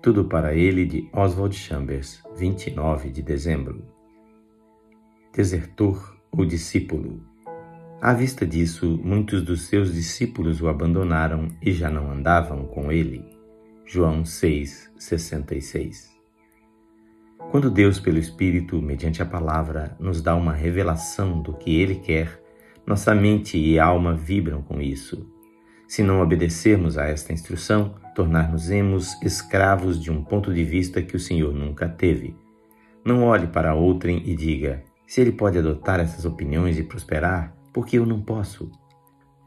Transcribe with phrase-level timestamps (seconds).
[0.00, 3.84] Tudo para ele de Oswald Chambers, 29 de dezembro.
[5.32, 7.20] Desertor ou discípulo?
[8.00, 13.24] À vista disso, muitos dos seus discípulos o abandonaram e já não andavam com ele.
[13.84, 16.16] João 6, 66.
[17.50, 22.40] Quando Deus, pelo Espírito, mediante a palavra, nos dá uma revelação do que Ele quer,
[22.86, 25.28] nossa mente e alma vibram com isso.
[25.88, 31.18] Se não obedecermos a esta instrução, tornar-nos-emos escravos de um ponto de vista que o
[31.18, 32.36] Senhor nunca teve.
[33.02, 37.98] Não olhe para outrem e diga: se ele pode adotar essas opiniões e prosperar, porque
[37.98, 38.70] eu não posso.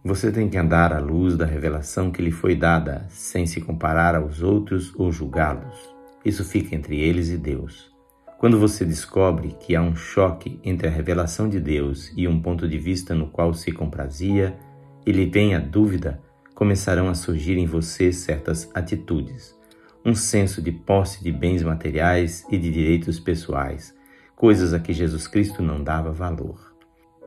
[0.04, 4.16] Você tem que andar à luz da revelação que lhe foi dada, sem se comparar
[4.16, 5.94] aos outros ou julgá-los.
[6.26, 7.92] Isso fica entre eles e Deus.
[8.40, 12.68] Quando você descobre que há um choque entre a revelação de Deus e um ponto
[12.68, 14.58] de vista no qual se comprazia,
[15.06, 16.20] e lhe vem a dúvida,
[16.62, 19.58] começarão a surgir em você certas atitudes,
[20.06, 23.96] um senso de posse de bens materiais e de direitos pessoais,
[24.36, 26.76] coisas a que Jesus Cristo não dava valor.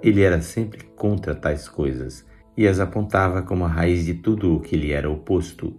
[0.00, 2.24] Ele era sempre contra tais coisas
[2.56, 5.74] e as apontava como a raiz de tudo o que lhe era oposto.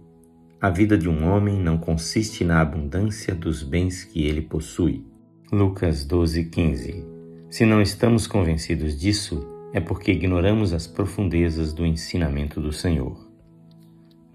[0.60, 5.02] A vida de um homem não consiste na abundância dos bens que ele possui.
[5.50, 7.06] Lucas 12:15.
[7.48, 13.25] Se não estamos convencidos disso, é porque ignoramos as profundezas do ensinamento do Senhor.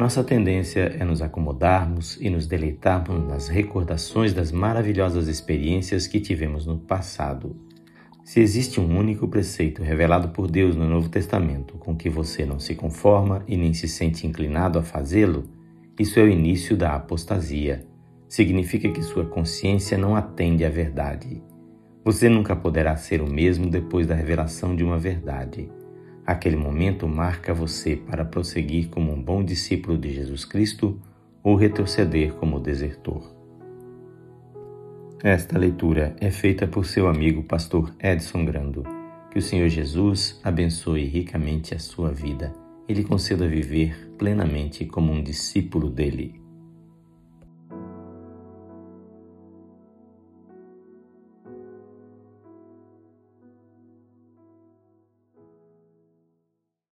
[0.02, 6.66] Nossa tendência é nos acomodarmos e nos deleitarmos nas recordações das maravilhosas experiências que tivemos
[6.66, 7.56] no passado
[8.24, 12.58] se existe um único preceito revelado por Deus no Novo Testamento com que você não
[12.58, 15.44] se conforma e nem se sente inclinado a fazê-lo,
[16.00, 17.86] isso é o início da apostasia.
[18.28, 21.44] Significa que sua consciência não atende à verdade.
[22.04, 25.70] Você nunca poderá ser o mesmo depois da revelação de uma verdade.
[26.26, 31.00] Aquele momento marca você para prosseguir como um bom discípulo de Jesus Cristo
[31.44, 33.24] ou retroceder como desertor.
[35.24, 38.84] Esta leitura é feita por seu amigo pastor Edson Grando.
[39.32, 42.54] Que o Senhor Jesus abençoe ricamente a sua vida
[42.88, 46.42] e lhe conceda viver plenamente como um discípulo dele.